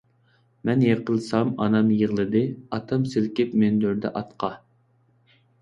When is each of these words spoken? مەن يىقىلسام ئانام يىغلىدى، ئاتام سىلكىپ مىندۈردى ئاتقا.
مەن 0.69 0.79
يىقىلسام 0.85 1.51
ئانام 1.65 1.91
يىغلىدى، 1.99 2.43
ئاتام 2.79 3.07
سىلكىپ 3.15 3.55
مىندۈردى 3.65 4.13
ئاتقا. 4.21 4.55